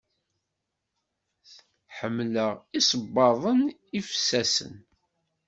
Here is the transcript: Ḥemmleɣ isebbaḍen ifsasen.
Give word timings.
Ḥemmleɣ 1.97 2.51
isebbaḍen 2.79 3.61
ifsasen. 3.99 4.75